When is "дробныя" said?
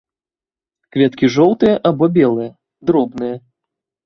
2.89-3.35